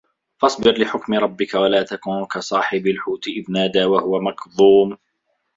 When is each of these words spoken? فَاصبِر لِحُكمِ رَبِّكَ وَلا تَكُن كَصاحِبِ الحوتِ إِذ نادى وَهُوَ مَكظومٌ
فَاصبِر 0.37 0.71
لِحُكمِ 0.81 1.13
رَبِّكَ 1.13 1.53
وَلا 1.53 1.83
تَكُن 1.83 2.25
كَصاحِبِ 2.25 2.87
الحوتِ 2.87 3.27
إِذ 3.27 3.51
نادى 3.51 3.85
وَهُوَ 3.85 4.19
مَكظومٌ 4.19 4.97